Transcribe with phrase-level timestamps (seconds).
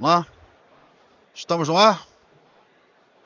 [0.00, 0.26] Lá?
[1.32, 2.04] Estamos no ar?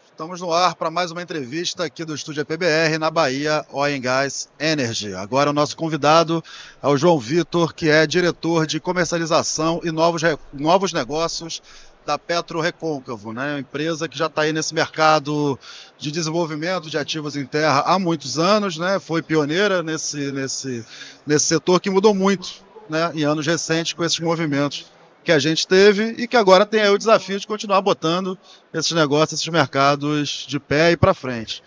[0.04, 4.50] Estamos no ar para mais uma entrevista aqui do Estúdio PBR na Bahia Oil Gas
[4.60, 5.14] Energy.
[5.14, 6.44] Agora o nosso convidado
[6.82, 10.20] é o João Vitor, que é diretor de comercialização e novos,
[10.52, 11.62] novos negócios
[12.04, 13.52] da Petro Recôncavo, né?
[13.52, 15.58] Uma empresa que já está aí nesse mercado
[15.96, 18.98] de desenvolvimento de ativos em terra há muitos anos, né?
[18.98, 20.84] Foi pioneira nesse, nesse,
[21.26, 23.10] nesse setor que mudou muito, né?
[23.14, 26.90] Em anos recentes com esses movimentos que a gente teve e que agora tem aí
[26.90, 28.38] o desafio de continuar botando
[28.72, 31.62] esses negócios, esses mercados de pé e para frente.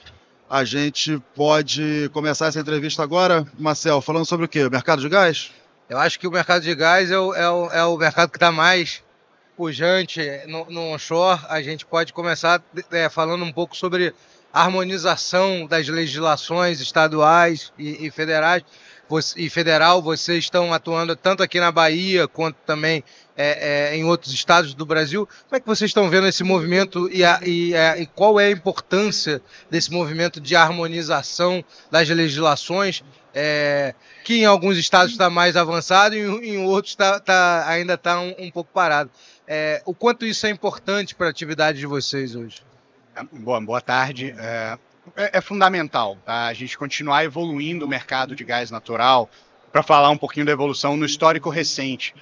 [0.50, 4.66] A gente pode começar essa entrevista agora, Marcel, falando sobre o quê?
[4.66, 5.52] O mercado de gás?
[5.88, 8.38] Eu acho que o mercado de gás é o, é o, é o mercado que
[8.38, 9.04] está mais
[9.56, 11.40] pujante no, no onshore.
[11.48, 14.14] A gente pode começar é, falando um pouco sobre
[14.52, 18.64] harmonização das legislações estaduais e, e federais
[19.36, 23.04] e federal, vocês estão atuando tanto aqui na Bahia quanto também
[23.36, 25.28] é, é, em outros estados do Brasil.
[25.48, 28.46] Como é que vocês estão vendo esse movimento e, a, e, a, e qual é
[28.48, 33.04] a importância desse movimento de harmonização das legislações?
[33.34, 33.96] É,
[34.26, 38.36] que em alguns estados está mais avançado e em outros tá, tá ainda está um,
[38.38, 39.10] um, pouco parado.
[39.48, 42.62] É, o quanto isso é importante para a atividade de vocês hoje?
[43.32, 44.36] Boa, boa tarde.
[45.16, 46.48] É, é, fundamental tá?
[46.48, 49.30] a gente continuar evoluindo o mercado de gás natural.
[49.72, 52.14] Para falar um pouquinho da evolução no histórico recente,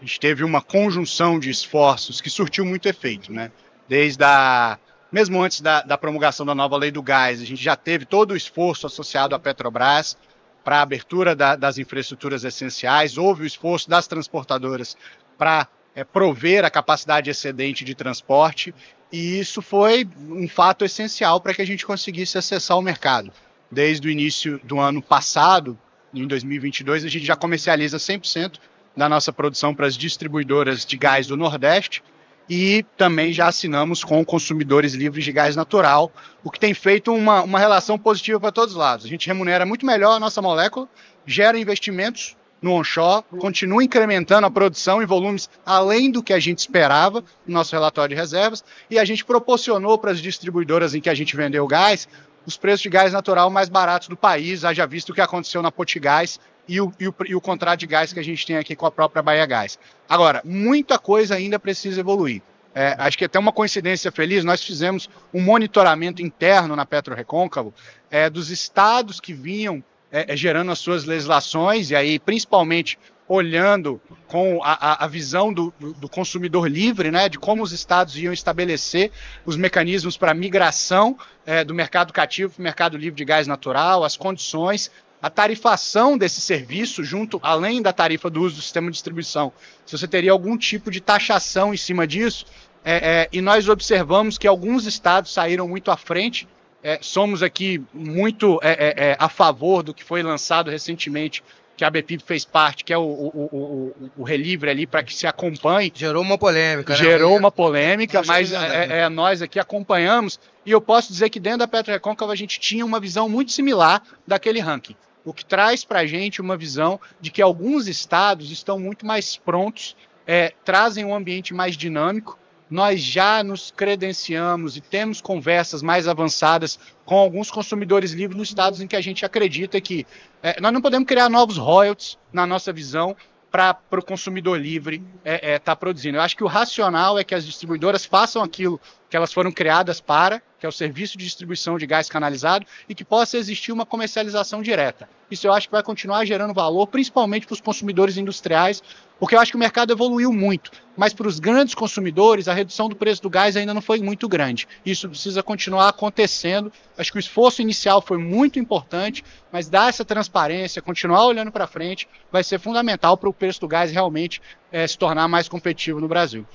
[0.00, 3.50] a gente teve uma conjunção de esforços que surtiu muito efeito, né?
[3.88, 4.78] Desde a
[5.10, 8.32] mesmo antes da, da, promulgação da nova lei do gás, a gente já teve todo
[8.32, 10.16] o esforço associado à Petrobras
[10.64, 14.96] para a abertura da, das infraestruturas essenciais, houve o esforço das transportadoras
[15.38, 18.74] para é, prover a capacidade excedente de transporte,
[19.16, 23.32] e isso foi um fato essencial para que a gente conseguisse acessar o mercado.
[23.70, 25.78] Desde o início do ano passado,
[26.12, 28.58] em 2022, a gente já comercializa 100%
[28.94, 32.04] da nossa produção para as distribuidoras de gás do Nordeste
[32.46, 36.12] e também já assinamos com consumidores livres de gás natural,
[36.44, 39.06] o que tem feito uma, uma relação positiva para todos os lados.
[39.06, 40.86] A gente remunera muito melhor a nossa molécula,
[41.24, 46.58] gera investimentos no onshore, continua incrementando a produção em volumes além do que a gente
[46.58, 51.10] esperava no nosso relatório de reservas, e a gente proporcionou para as distribuidoras em que
[51.10, 52.08] a gente vendeu gás
[52.46, 55.72] os preços de gás natural mais baratos do país, haja visto o que aconteceu na
[55.72, 58.76] Potigás e o, e, o, e o contrato de gás que a gente tem aqui
[58.76, 59.78] com a própria Bahia Gás.
[60.08, 62.40] Agora, muita coisa ainda precisa evoluir.
[62.74, 67.74] É, acho que até uma coincidência feliz, nós fizemos um monitoramento interno na Petro Recôncavo
[68.10, 69.82] é, dos estados que vinham
[70.16, 75.74] é, é, gerando as suas legislações, e aí principalmente olhando com a, a visão do,
[75.78, 79.10] do, consumidor livre, né, de como os estados iam estabelecer
[79.44, 84.04] os mecanismos para migração é, do mercado cativo para o mercado livre de gás natural,
[84.04, 84.90] as condições,
[85.20, 89.52] a tarifação desse serviço, junto além da tarifa do uso do sistema de distribuição,
[89.84, 92.46] se você teria algum tipo de taxação em cima disso,
[92.82, 96.48] é, é, e nós observamos que alguns estados saíram muito à frente
[96.82, 101.42] é, somos aqui muito é, é, é, a favor do que foi lançado recentemente,
[101.76, 105.12] que a BPIP fez parte, que é o, o, o, o relivre ali para que
[105.14, 105.92] se acompanhe.
[105.94, 106.94] Gerou uma polêmica.
[106.94, 106.98] Né?
[106.98, 110.40] Gerou uma polêmica, mas é, é, nós aqui acompanhamos.
[110.64, 113.52] E eu posso dizer que dentro da Petro Recôncava a gente tinha uma visão muito
[113.52, 114.96] similar daquele ranking.
[115.24, 119.36] O que traz para a gente uma visão de que alguns estados estão muito mais
[119.36, 122.38] prontos, é, trazem um ambiente mais dinâmico,
[122.68, 128.80] nós já nos credenciamos e temos conversas mais avançadas com alguns consumidores livres nos estados
[128.80, 130.06] em que a gente acredita que
[130.42, 133.16] é, nós não podemos criar novos royalties, na nossa visão,
[133.50, 136.18] para o consumidor livre estar é, é, tá produzindo.
[136.18, 140.00] Eu acho que o racional é que as distribuidoras façam aquilo que elas foram criadas
[140.00, 143.86] para, que é o serviço de distribuição de gás canalizado, e que possa existir uma
[143.86, 145.08] comercialização direta.
[145.30, 148.82] Isso eu acho que vai continuar gerando valor, principalmente para os consumidores industriais,
[149.18, 152.88] porque eu acho que o mercado evoluiu muito, mas para os grandes consumidores a redução
[152.88, 154.66] do preço do gás ainda não foi muito grande.
[154.84, 156.72] Isso precisa continuar acontecendo.
[156.98, 161.66] Acho que o esforço inicial foi muito importante, mas dar essa transparência, continuar olhando para
[161.66, 166.00] frente, vai ser fundamental para o preço do gás realmente é, se tornar mais competitivo
[166.00, 166.46] no Brasil.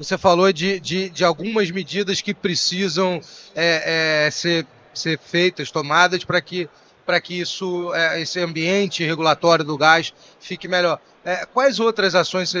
[0.00, 3.20] Você falou de, de, de algumas medidas que precisam
[3.54, 6.70] é, é, ser, ser feitas, tomadas, para que
[7.04, 11.00] para que isso, é, esse ambiente regulatório do gás fique melhor.
[11.24, 12.54] É, quais outras ações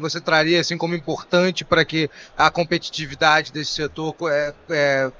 [0.00, 5.12] você, traria assim como importante para que a competitividade desse setor é, é,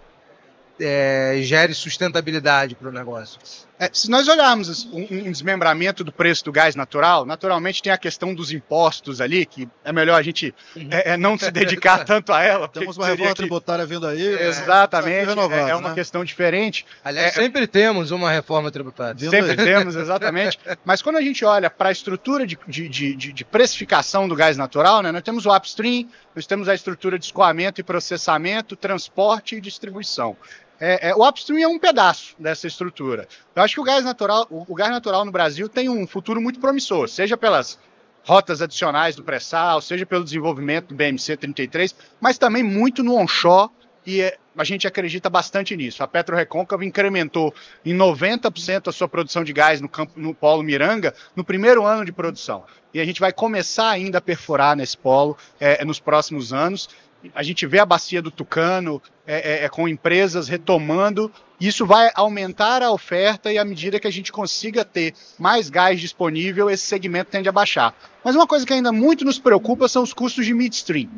[0.81, 3.39] é gere sustentabilidade para o negócio?
[3.81, 7.97] É, se nós olharmos um, um, desmembramento do preço do gás natural, naturalmente tem a
[7.97, 10.89] questão dos impostos ali, que é melhor a gente uhum.
[10.91, 12.69] é, é, não se dedicar tanto a ela.
[12.69, 13.37] Temos uma reforma que...
[13.37, 14.23] tributária vindo aí.
[14.23, 15.95] Exatamente, renovado, é, é, uma né?
[15.95, 16.85] questão diferente.
[17.03, 19.19] Aliás, é, sempre temos uma reforma tributária.
[19.31, 20.59] Sempre temos, exatamente.
[20.85, 24.59] Mas quando a gente olha para a estrutura de, de, de, de, precificação do gás
[24.59, 26.07] natural, né, nós temos o upstream,
[26.37, 30.37] nós temos a estrutura de escoamento e processamento, transporte e distribuição.
[30.81, 33.29] É, é, o upstream é um pedaço dessa estrutura.
[33.55, 36.41] Eu acho que o gás natural, o, o gás natural no Brasil tem um futuro
[36.41, 37.79] muito promissor, seja pelas
[38.25, 43.71] rotas adicionais do pré-sal, seja pelo desenvolvimento do BMC 33, mas também muito no onshore
[44.07, 46.03] e é, a gente acredita bastante nisso.
[46.03, 47.55] A PetroRecôncava incrementou
[47.85, 52.05] em 90% a sua produção de gás no, campo, no polo Miranga no primeiro ano
[52.05, 52.65] de produção.
[52.93, 56.89] E a gente vai começar ainda a perfurar nesse polo é, nos próximos anos
[57.35, 61.31] a gente vê a bacia do Tucano é, é, é, com empresas retomando.
[61.61, 66.01] Isso vai aumentar a oferta e à medida que a gente consiga ter mais gás
[66.01, 67.95] disponível, esse segmento tende a baixar.
[68.25, 71.11] Mas uma coisa que ainda muito nos preocupa são os custos de midstream.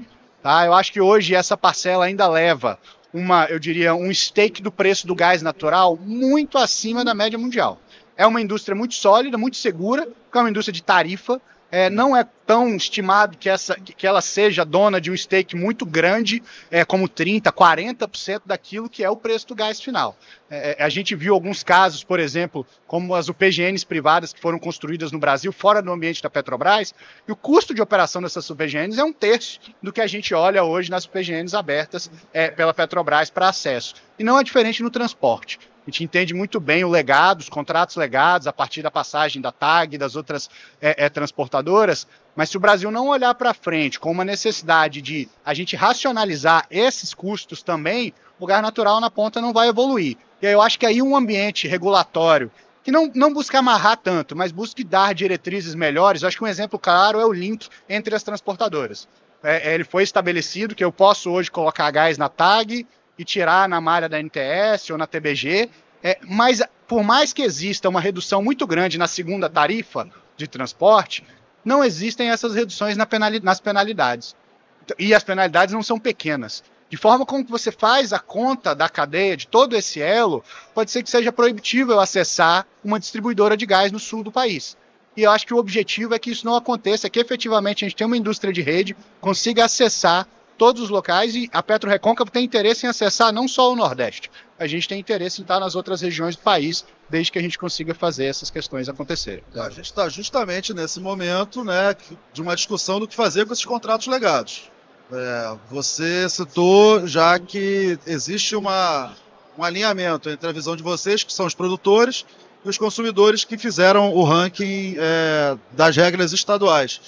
[0.43, 0.67] Tá?
[0.67, 2.79] Eu acho que hoje essa parcela ainda leva
[3.13, 7.79] uma, eu diria, um stake do preço do gás natural muito acima da média mundial.
[8.17, 11.41] É uma indústria muito sólida, muito segura, que é uma indústria de tarifa,
[11.73, 15.87] é, não é tão estimado que, essa, que ela seja dona de um stake muito
[15.87, 20.15] grande, é, como 30%, 40% daquilo que é o preço do gás final.
[20.51, 24.59] É, é a gente viu alguns casos, por exemplo, como as UPGNs privadas que foram
[24.59, 26.95] construídas no Brasil, fora do ambiente da Petrobras,
[27.27, 30.63] e o custo de operação dessas UPGNs é um terço do que a gente olha
[30.63, 33.95] hoje nas UPGNs abertas é, pela Petrobras para acesso.
[34.19, 35.59] E não é diferente no transporte.
[35.85, 39.51] A gente entende muito bem o legado, os contratos legados a partir da passagem da
[39.51, 40.49] TAG e das outras
[40.81, 42.07] é, é, transportadoras,
[42.37, 46.67] mas se o Brasil não olhar para frente com uma necessidade de a gente racionalizar
[46.71, 50.17] esses custos também, o gás natural na ponta não vai evoluir.
[50.41, 52.51] E aí eu acho que aí um ambiente regulatório
[52.85, 56.23] que não, não busca amarrar tanto, mas busque dar diretrizes melhores.
[56.23, 59.09] Eu acho que um exemplo claro é o link entre as transportadoras.
[59.43, 62.87] É, é ele foi estabelecido que eu posso hoje colocar gás na TAG
[63.19, 65.69] e tirar na malha da NTS ou na TBG.
[66.03, 71.25] É, mas por mais que exista uma redução muito grande na segunda tarifa de transporte,
[71.65, 74.35] não existem essas reduções na penali nas penalidades.
[74.99, 76.63] E as penalidades não são pequenas.
[76.91, 80.45] De forma como você faz a conta da cadeia de todo esse elo,
[80.75, 84.77] pode ser que seja proibitível acessar uma distribuidora de gás no sul do país.
[85.17, 87.97] E eu acho que o objetivo é que isso não aconteça, que efetivamente a gente
[87.97, 90.27] tenha uma indústria de rede, consiga acessar
[90.59, 94.31] todos os locais e a Petro Recôncavo tem interesse em acessar não só o Nordeste,
[94.59, 97.59] a gente tem interesse em estar nas outras regiões do país, desde que a gente
[97.59, 99.43] consiga fazer essas questões acontecerem.
[99.55, 101.97] A gente está justamente nesse momento né,
[102.33, 104.71] de uma discussão do que fazer com esses contratos legados.
[105.13, 109.13] É, você citou já que existe uma,
[109.59, 112.25] um alinhamento entre a visão de vocês, que são os produtores,
[112.65, 117.01] e os consumidores que fizeram o ranking é, das regras estaduais.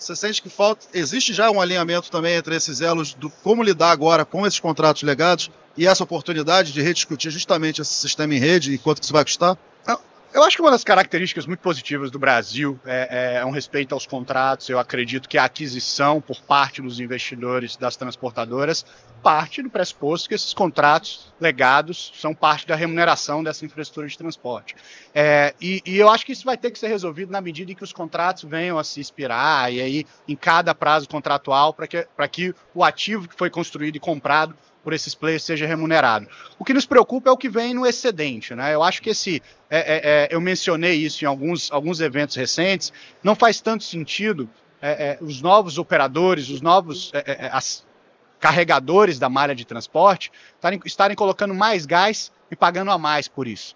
[0.00, 0.86] Você sente que falta.
[0.94, 5.02] Existe já um alinhamento também entre esses elos do como lidar agora com esses contratos
[5.02, 9.12] legados e essa oportunidade de rediscutir justamente esse sistema em rede e quanto que isso
[9.12, 9.58] vai custar?
[10.32, 14.06] Eu acho que uma das características muito positivas do Brasil é, é, um respeito aos
[14.06, 14.68] contratos.
[14.68, 18.84] Eu acredito que a aquisição por parte dos investidores das transportadoras
[19.20, 24.74] parte do pressuposto que esses contratos legados são parte da remuneração dessa infraestrutura de transporte.
[25.14, 27.74] É, e, e, eu acho que isso vai ter que ser resolvido na medida em
[27.74, 32.06] que os contratos venham a se expirar e aí em cada prazo contratual para que,
[32.30, 36.26] que o ativo que foi construído e comprado por esses players seja remunerado.
[36.58, 38.54] O que nos preocupa é o que vem no excedente.
[38.54, 38.74] Né?
[38.74, 39.42] Eu acho que esse.
[39.68, 42.92] É, é, é, eu mencionei isso em alguns, alguns eventos recentes.
[43.22, 44.48] Não faz tanto sentido
[44.80, 47.86] é, é, os novos operadores, os novos é, as,
[48.38, 53.46] carregadores da malha de transporte estarem, estarem, colocando mais gás e pagando a mais por
[53.46, 53.74] isso.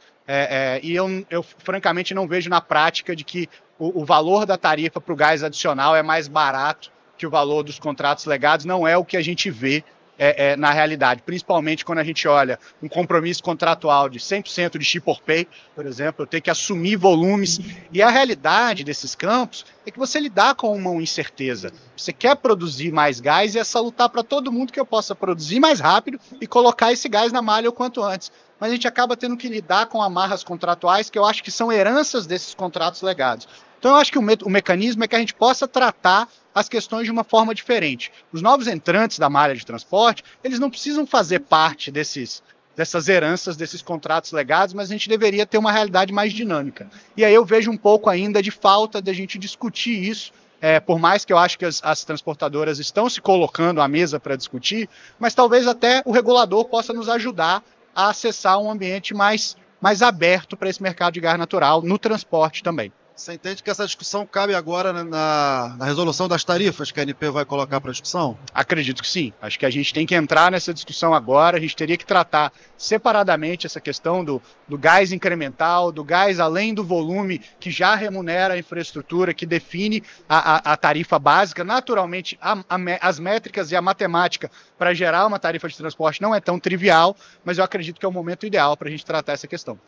[0.83, 3.47] e eu, eu, francamente, não vejo na prática de que
[3.79, 7.63] o, o valor da tarifa para o gás adicional é mais barato que o valor
[7.63, 8.65] dos contratos legados.
[8.65, 9.85] Não é o que a gente vê
[10.19, 14.85] é, é, na realidade, principalmente quando a gente olha um compromisso contratual de 100% de
[14.85, 17.61] ship or pay, por exemplo, eu tenho que assumir volumes.
[17.93, 21.73] E a realidade desses campos é que você lidar com uma incerteza.
[21.97, 25.61] Você quer produzir mais gás e é salutar para todo mundo que eu possa produzir
[25.61, 28.31] mais rápido e colocar esse gás na malha o quanto antes.
[28.59, 31.73] Mas a gente acaba tendo que lidar com amarras contratuais que eu acho que são
[31.73, 33.49] heranças desses contratos legados.
[33.85, 36.71] Então eu acho que o, me o mecanismo é que a gente possa tratar as
[36.71, 38.11] questões de uma forma diferente.
[38.33, 42.43] Os novos entrantes da malha de transporte, eles não precisam fazer parte desses,
[42.75, 46.89] dessas heranças, desses contratos legados, mas a gente deveria ter uma realidade mais dinâmica.
[47.15, 50.81] E aí eu vejo um pouco ainda de falta de a gente discutir isso, é,
[50.81, 54.35] por mais que eu acho que as, as transportadoras estão se colocando à mesa para
[54.35, 54.89] discutir,
[55.19, 57.63] mas talvez até o regulador possa nos ajudar
[57.95, 62.63] a acessar um ambiente mais mas aberto para esse mercado de gás natural no transporte
[62.63, 62.91] também.
[63.17, 67.31] Você entende que essa discussão cabe agora na, na resolução das tarifas que a ANP
[67.31, 68.37] vai colocar para discussão?
[68.53, 69.33] Acredito que sim.
[69.41, 71.57] Acho que a gente tem que entrar nessa discussão agora.
[71.57, 76.75] A gente teria que tratar separadamente essa questão do, do gás incremental, do gás além
[76.75, 81.63] do volume que já remunera a infraestrutura, que define a, a, a tarifa básica.
[81.63, 82.65] Naturalmente, a,
[83.01, 87.17] as métricas e a matemática para gerar uma tarifa de transporte não é tão trivial,
[87.45, 89.79] mas eu acredito que é o momento ideal para a gente tratar essa questão.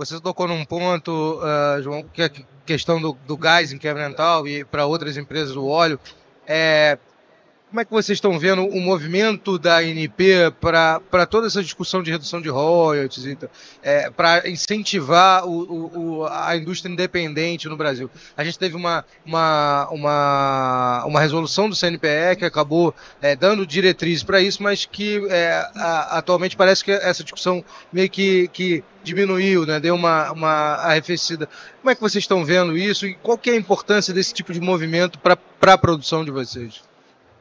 [0.00, 2.30] Você tocou num ponto, uh, João, que é a
[2.64, 6.00] questão do, do gás incremental e para outras empresas o óleo.
[6.46, 6.96] É,
[7.70, 12.10] como é que vocês estão vendo o movimento da ANP para toda essa discussão de
[12.10, 13.48] redução de royalties, então,
[13.80, 18.10] é, para incentivar o, o, a indústria independente no Brasil?
[18.36, 24.24] A gente teve uma, uma, uma, uma resolução do CNPE que acabou é, dando diretrizes
[24.24, 29.64] para isso, mas que é, a, atualmente parece que essa discussão meio que, que diminuiu,
[29.64, 29.78] né?
[29.78, 31.48] deu uma, uma arrefecida.
[31.80, 34.52] Como é que vocês estão vendo isso e qual que é a importância desse tipo
[34.52, 35.38] de movimento para
[35.72, 36.89] a produção de vocês?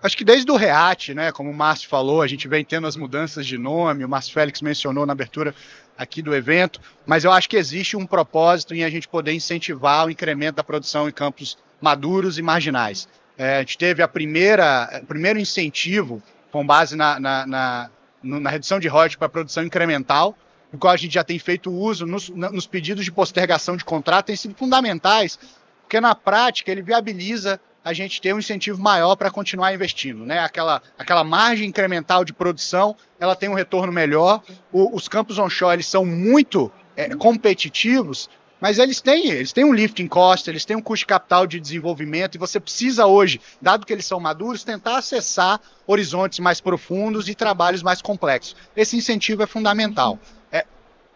[0.02, 2.96] Acho que desde o REAT, né, como o Márcio falou, a gente vem tendo as
[2.96, 5.54] mudanças de nome, o Márcio Félix mencionou na abertura
[5.98, 10.08] aqui do evento, mas eu acho que existe um propósito em a gente poder incentivar
[10.08, 13.10] o incremento da produção em campos maduros e marginais.
[13.38, 17.90] É, a gente teve a primeira, o primeiro incentivo com base na, na, na,
[18.24, 20.38] na redução de royalties para produção incremental,
[20.72, 24.28] do qual a gente já tem feito uso nos, nos pedidos de postergação de contrato,
[24.28, 25.38] têm sido fundamentais,
[25.82, 30.40] porque na prática ele viabiliza a gente ter um incentivo maior para continuar investindo, né?
[30.40, 34.42] Aquela, aquela margem incremental de produção, ela tem um retorno melhor.
[34.72, 39.74] O, os campos onshore eles são muito é, competitivos, mas eles têm, eles têm um
[39.74, 43.86] lifting cost, eles têm um custo de capital de desenvolvimento, e você precisa hoje, dado
[43.86, 48.56] que eles são maduros, tentar acessar horizontes mais profundos e trabalhos mais complexos.
[48.76, 50.20] Esse incentivo é fundamental.
[50.52, 50.66] É,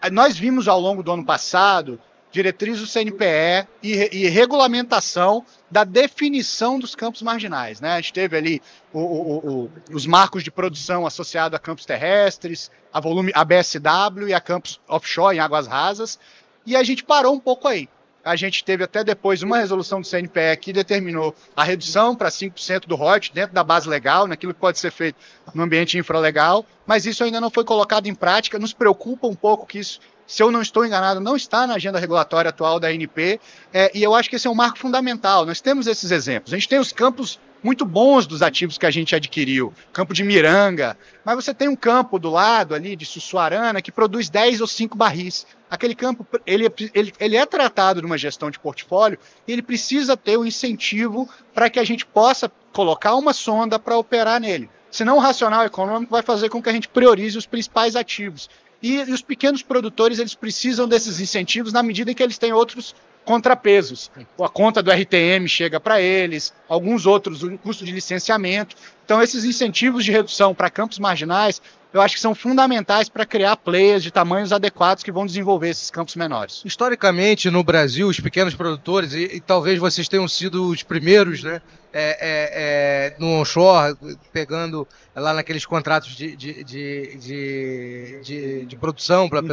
[0.10, 2.00] nós vimos ao longo do ano passado
[2.34, 7.80] diretriz do CNPE e, e, regulamentação da definição dos campos marginais.
[7.80, 7.92] Né?
[7.92, 8.62] A gente teve ali
[8.92, 14.28] o, o, o, os marcos de produção associados a campos terrestres, a volume a BSW
[14.30, 16.20] e a campos offshore em águas rasas,
[16.66, 17.88] e a gente parou um pouco aí.
[18.26, 22.88] A gente teve até depois uma resolução do CNPE que determinou a redução para 5%
[22.88, 25.18] do ROT dentro da base legal, naquilo que pode ser feito
[25.54, 28.58] no ambiente infralegal, mas isso ainda não foi colocado em prática.
[28.58, 32.00] Nos preocupa um pouco que isso se eu não estou enganado, não está na agenda
[32.00, 33.40] regulatória atual da ANP,
[33.74, 35.46] é, e eu acho que esse é um marco fundamental.
[35.46, 36.54] Nós temos esses exemplos.
[36.54, 40.22] A gente tem os campos muito bons dos ativos que a gente adquiriu, campo de
[40.22, 44.68] Miranga, mas você tem um campo do lado ali de Sussuarana que produz 10 ou
[44.68, 45.48] 5 barris.
[45.72, 50.38] Aquele campo, ele, ele, ele é tratado numa gestão de portfólio e ele precisa ter
[50.38, 54.70] um incentivo para que a gente possa colocar uma sonda para operar nele.
[54.92, 58.50] Senão o racional econômico vai fazer com que a gente priorize os principais ativos.
[58.84, 62.52] E, e, os pequenos produtores eles precisam desses incentivos na medida em que eles têm
[62.52, 64.12] outros contrapesos.
[64.42, 68.76] A conta do RTM chega para eles, alguns outros, o custo de licenciamento.
[69.06, 71.62] Então, esses incentivos de redução para campos marginais,
[71.94, 75.92] eu acho que são fundamentais para criar players de tamanhos adequados que vão desenvolver esses
[75.92, 76.62] campos menores.
[76.66, 81.62] Historicamente, no Brasil, os pequenos produtores, e, e talvez vocês tenham sido os primeiros, né,
[81.94, 83.96] é, é, é, no onshore,
[84.32, 89.48] pegando lá naqueles contratos de, de, de, de, de, produção para a uhum.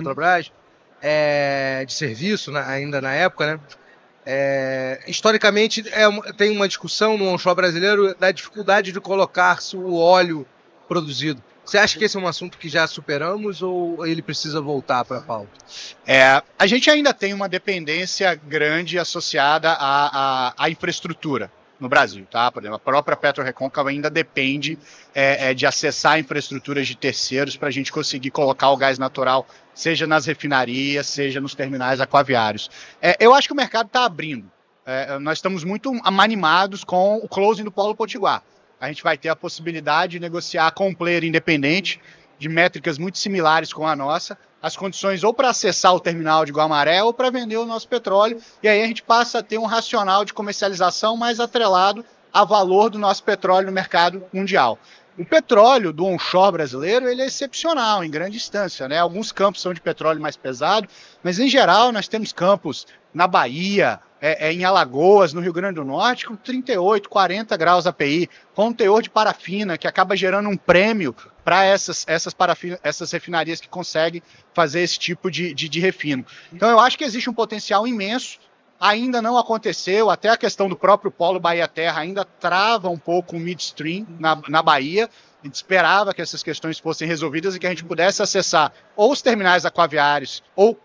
[1.02, 3.60] É, de serviço né, ainda na época, né?
[4.26, 10.46] É, historicamente é, tem uma discussão no onshore brasileiro da dificuldade de colocar-se o óleo
[10.86, 11.42] produzido.
[11.64, 15.18] Você acha que esse é um assunto que já superamos ou ele precisa voltar para
[15.18, 15.50] a pauta?
[16.06, 22.26] É, a gente ainda tem uma dependência grande associada à, à, à infraestrutura no Brasil,
[22.30, 22.52] tá?
[22.52, 24.78] Por exemplo, a própria PetroRecôncava ainda depende
[25.14, 29.46] é, é, de acessar infraestruturas de terceiros para a gente conseguir colocar o gás natural,
[29.74, 32.70] seja nas refinarias, seja nos terminais aquaviários.
[33.00, 34.50] É, eu acho que o mercado está abrindo.
[34.84, 38.42] É, nós estamos muito animados com o closing do Polo Potiguar.
[38.80, 42.00] A gente vai ter a possibilidade de negociar com um player independente,
[42.38, 46.52] de métricas muito similares com a nossa, as condições ou para acessar o terminal de
[46.52, 48.40] Guamaré ou para vender o nosso petróleo.
[48.62, 52.90] E aí a gente passa a ter um racional de comercialização mais atrelado a valor
[52.90, 54.78] do nosso petróleo no mercado mundial.
[55.18, 58.88] O petróleo do onshore brasileiro ele é excepcional em grande instância.
[58.88, 58.98] Né?
[58.98, 60.88] Alguns campos são de petróleo mais pesado,
[61.22, 65.76] mas em geral nós temos campos na Bahia, é, é, em Alagoas, no Rio Grande
[65.76, 70.48] do Norte, com 38, 40 graus API, com um teor de parafina, que acaba gerando
[70.48, 72.34] um prêmio para essas, essas,
[72.82, 74.22] essas refinarias que conseguem
[74.52, 76.24] fazer esse tipo de, de, de refino.
[76.52, 78.38] Então eu acho que existe um potencial imenso,
[78.78, 83.36] ainda não aconteceu, até a questão do próprio Polo Bahia Terra ainda trava um pouco
[83.36, 85.08] o midstream na, na Bahia,
[85.42, 89.10] a gente esperava que essas questões fossem resolvidas e que a gente pudesse acessar ou
[89.10, 90.78] os terminais aquaviários ou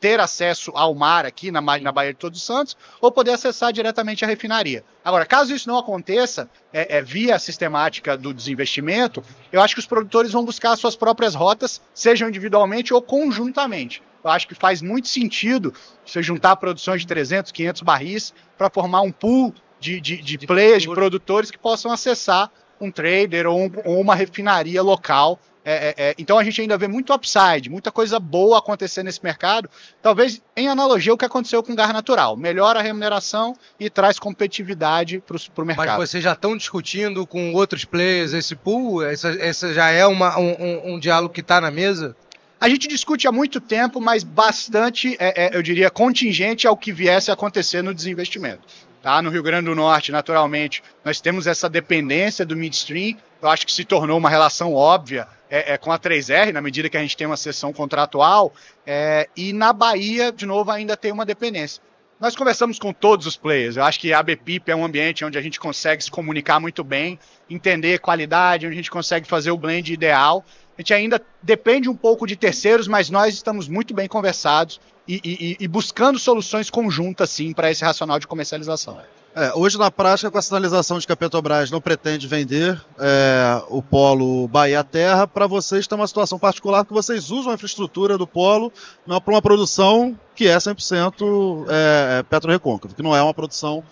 [0.00, 3.72] ter acesso ao mar aqui na, na Baía de Todos os Santos, ou poder acessar
[3.72, 4.82] diretamente a refinaria.
[5.04, 9.80] Agora, caso isso não aconteça, é, é, via a sistemática do desinvestimento, eu acho que
[9.80, 14.02] os produtores vão buscar suas próprias rotas, sejam individualmente ou conjuntamente.
[14.24, 15.72] Eu acho que faz muito sentido
[16.04, 20.46] você juntar produções de 300, 500 barris para formar um pool de, de, de, de
[20.46, 25.88] players, de produtores que possam acessar um trader ou, um, ou uma refinaria local é,
[25.88, 29.68] é, é, então a gente ainda vê muito upside, muita coisa boa acontecer nesse mercado.
[30.00, 32.36] Talvez em analogia ao que aconteceu com o gás natural.
[32.36, 35.98] Melhora a remuneração e traz competitividade para o mercado.
[35.98, 39.02] Mas vocês já estão discutindo com outros players esse pool?
[39.02, 42.16] Essa, essa já é uma, um, um, diálogo que está na mesa?
[42.58, 46.92] A gente discute há muito tempo, mas bastante, é, é, eu diria, contingente ao que
[46.92, 48.62] viesse a acontecer no desinvestimento.
[49.02, 49.22] Tá?
[49.22, 53.16] No Rio Grande do Norte, naturalmente, nós temos essa dependência do midstream.
[53.42, 56.88] Eu acho que se tornou uma relação óbvia é, é, com a 3R, na medida
[56.88, 58.52] que a gente tem uma sessão contratual,
[58.86, 61.82] é, e na Bahia, de novo, ainda tem uma dependência.
[62.20, 63.78] Nós conversamos com todos os players.
[63.78, 66.84] Eu acho que a BPIP é um ambiente onde a gente consegue se comunicar muito
[66.84, 67.18] bem,
[67.48, 70.44] entender qualidade, onde a gente consegue fazer o blend ideal.
[70.76, 74.78] A gente ainda depende um pouco de terceiros, mas nós estamos muito bem conversados
[75.08, 79.00] e, e, e buscando soluções conjuntas, sim, para esse racional de comercialização.
[79.34, 83.62] É, hoje, na prática, com a sinalização de que a Petrobras não pretende vender é,
[83.68, 88.18] o polo Bahia Terra, para vocês tem uma situação particular que vocês usam a infraestrutura
[88.18, 88.72] do polo
[89.06, 93.84] para uma produção que é 100% é, é que não é uma produção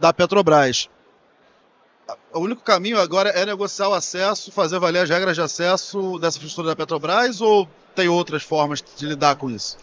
[0.00, 0.88] da Petrobras.
[2.32, 6.38] O único caminho agora é negociar o acesso, fazer valer as regras de acesso dessa
[6.38, 9.76] infraestrutura da Petrobras ou tem outras formas de lidar com isso?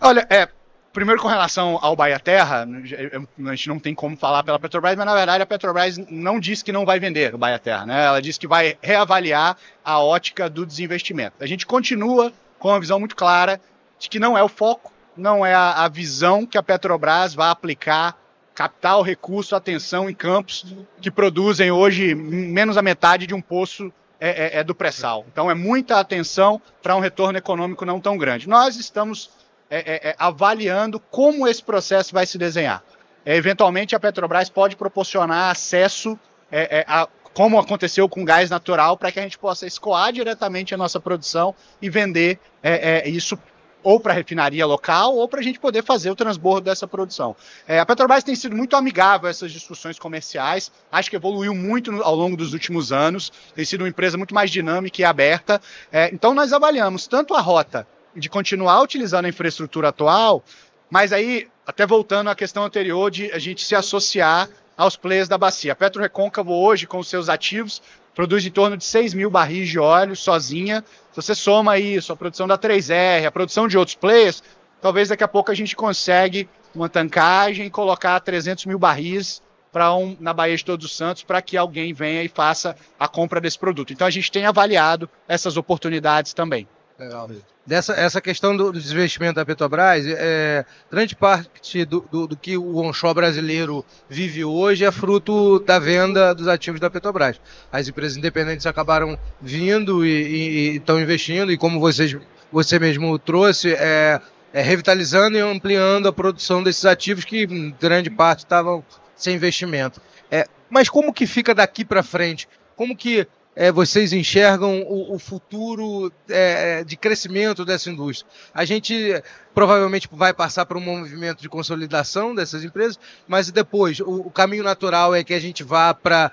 [0.00, 0.48] Olha, é,
[0.92, 5.06] Primeiro, com relação ao Bahia Terra, a gente não tem como falar pela Petrobras, mas
[5.06, 8.04] na verdade a Petrobras não disse que não vai vender o Bahia Terra, né?
[8.04, 11.36] Ela disse que vai reavaliar a ótica do desinvestimento.
[11.40, 13.58] A gente continua com uma visão muito clara
[13.98, 17.48] de que não é o foco, não é a, a visão que a Petrobras vai
[17.48, 18.14] aplicar
[18.54, 24.58] capital, recurso, atenção em campos que produzem hoje menos a metade de um poço é,
[24.58, 25.24] é, é do pré-sal.
[25.32, 28.46] Então é muita atenção para um retorno econômico não tão grande.
[28.48, 29.30] Nós estamos
[29.74, 32.84] é, é, é, avaliando como esse processo vai se desenhar.
[33.24, 36.18] É, eventualmente, a Petrobras pode proporcionar acesso
[36.50, 40.76] é, a como aconteceu com gás natural, para que a gente possa escoar diretamente a
[40.76, 43.38] nossa produção e vender é, é, isso
[43.82, 47.34] ou para a refinaria local ou para a gente poder fazer o transbordo dessa produção.
[47.66, 51.90] É, a Petrobras tem sido muito amigável a essas discussões comerciais, acho que evoluiu muito
[51.90, 55.60] no, ao longo dos últimos anos, tem sido uma empresa muito mais dinâmica e aberta.
[55.90, 60.44] É, então, nós avaliamos tanto a rota de continuar utilizando a infraestrutura atual,
[60.90, 65.38] mas aí, até voltando à questão anterior de a gente se associar aos players da
[65.38, 65.72] bacia.
[65.72, 67.80] A Petro Recôncavo hoje, com os seus ativos,
[68.14, 70.84] produz em torno de 6 mil barris de óleo sozinha.
[71.10, 74.42] Se você soma isso, a produção da 3R, a produção de outros players,
[74.80, 79.94] talvez daqui a pouco a gente consegue uma tancagem e colocar 300 mil barris para
[79.94, 83.40] um na Baía de Todos os Santos para que alguém venha e faça a compra
[83.40, 83.92] desse produto.
[83.92, 86.68] Então a gente tem avaliado essas oportunidades também.
[87.02, 87.28] Legal.
[87.66, 92.76] Dessa essa questão do, desinvestimento da Petrobras, é, grande parte do, do, do, que o
[92.76, 97.40] onshore brasileiro vive hoje é fruto da venda dos ativos da Petrobras.
[97.72, 102.16] As empresas independentes acabaram vindo e estão investindo, e como vocês,
[102.52, 104.20] você mesmo trouxe, é,
[104.52, 108.84] é, revitalizando e ampliando a produção desses ativos que, em grande parte, estavam
[109.16, 110.00] sem investimento.
[110.30, 112.48] É, mas como que fica daqui para frente?
[112.76, 118.30] Como que é, vocês enxergam o, o futuro é, é, de crescimento dessa indústria?
[118.54, 119.22] A gente
[119.54, 124.64] provavelmente vai passar por um movimento de consolidação dessas empresas, mas depois o, o caminho
[124.64, 126.32] natural é que a gente vá para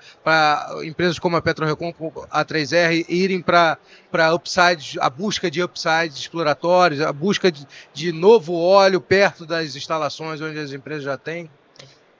[0.82, 1.92] empresas como a PetroRecon,
[2.30, 8.54] a 3R, irem para upsides, a busca de upsides exploratórios, a busca de, de novo
[8.54, 11.50] óleo perto das instalações onde as empresas já têm?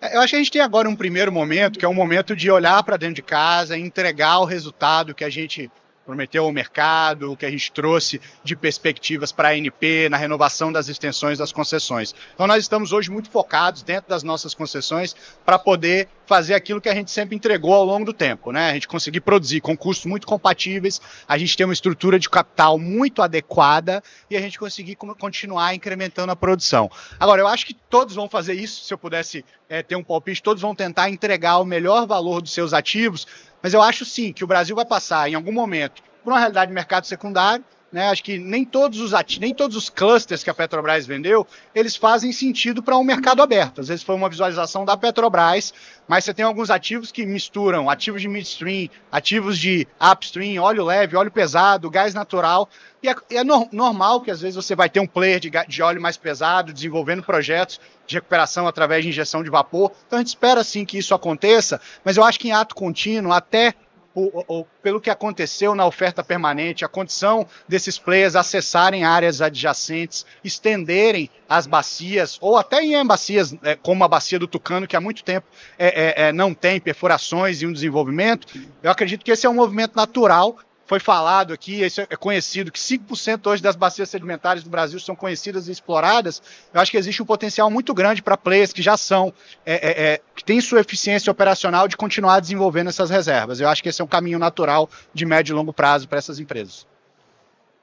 [0.01, 2.35] É, eu acho que a gente tem agora um primeiro momento, que é um momento
[2.35, 5.71] de olhar para dentro de casa, entregar o resultado que a gente
[6.11, 10.73] prometeu ao mercado, o que a gente trouxe de perspectivas para a ANP, na renovação
[10.73, 12.12] das extensões das concessões.
[12.35, 16.88] Então nós estamos hoje muito focados dentro das nossas concessões para poder fazer aquilo que
[16.88, 18.70] a gente sempre entregou ao longo do tempo, né?
[18.70, 22.77] A gente conseguir produzir com custos muito compatíveis, a gente ter uma estrutura de capital
[22.79, 26.90] muito adequada e a gente conseguir continuar incrementando a produção.
[27.18, 30.42] Agora, eu acho que todos vão fazer isso, se eu pudesse é, ter um palpite,
[30.42, 33.27] todos vão tentar entregar o melhor valor dos seus ativos
[33.62, 36.68] mas eu acho sim que o Brasil vai passar, em algum momento, por uma realidade
[36.68, 38.09] de mercado secundário, Né?
[38.09, 42.31] Acho que nem todos os nem todos os clusters que a Petrobras vendeu, eles fazem
[42.31, 43.81] sentido para um mercado aberto.
[43.81, 45.74] Às vezes foi uma visualização da Petrobras,
[46.07, 51.16] mas você tem alguns ativos que misturam ativos de midstream, ativos de upstream, óleo leve,
[51.16, 52.68] óleo pesado, gás natural.
[53.03, 55.83] E é, é no, normal que às vezes você vai ter um player de, de
[55.83, 59.90] óleo mais pesado desenvolvendo projetos de recuperação através de injeção de vapor.
[60.07, 63.33] Então a gente espera sim que isso aconteça, mas eu acho que em ato contínuo,
[63.33, 63.74] até
[64.14, 70.27] o, o, pelo que aconteceu na oferta permanente, a condição desses players acessarem áreas adjacentes,
[70.42, 75.01] estenderem as bacias, ou até em bacias, é, como a bacia do Tucano, que há
[75.01, 75.46] muito tempo
[75.79, 78.46] é, é, é não tem perfurações e um desenvolvimento,
[78.83, 80.57] eu acredito que esse é um movimento natural
[80.90, 85.14] foi falado aqui, isso é conhecido, que 5% hoje das bacias sedimentares do Brasil são
[85.14, 86.42] conhecidas e exploradas.
[86.74, 89.33] Eu acho que existe um potencial muito grande para players que já são,
[89.64, 93.61] é, é, é, que têm sua eficiência operacional de continuar desenvolvendo essas reservas.
[93.61, 96.40] Eu acho que esse é um caminho natural de médio e longo prazo para essas
[96.40, 96.85] empresas.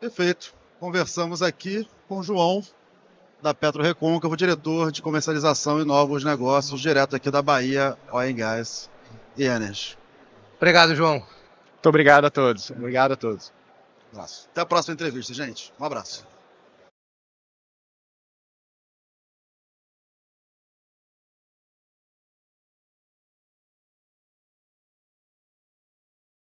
[0.01, 0.53] Perfeito.
[0.77, 2.61] Conversamos aqui com o João,
[3.41, 8.89] da Petro Recôncavo, diretor de comercialização e novos negócios, direto aqui da Bahia Oil Gas
[9.37, 9.97] e Energy.
[10.57, 11.36] Obrigado, João.
[11.77, 12.71] Muito obrigado a todos.
[12.71, 13.53] Obrigado a todos.
[14.11, 14.49] Um abraço.
[14.51, 15.71] Até a próxima entrevista, gente.
[15.79, 16.25] Um abraço.